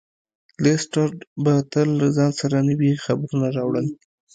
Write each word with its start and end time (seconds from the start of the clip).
لیسټرډ 0.63 1.13
به 1.43 1.53
تل 1.71 1.87
له 2.01 2.07
ځان 2.15 2.31
سره 2.41 2.57
نوي 2.69 2.91
خبرونه 3.05 3.47
راوړل. 3.57 3.87